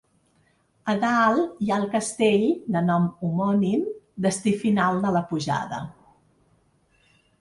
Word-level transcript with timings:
A 0.93 0.95
dalt, 1.03 1.51
hi 1.65 1.67
ha 1.71 1.75
el 1.81 1.85
castell 1.91 2.45
de 2.77 2.83
nom 2.87 3.05
homònim, 3.27 3.85
destí 4.27 4.55
final 4.65 4.99
de 5.05 5.13
la 5.19 5.23
pujada. 5.33 5.83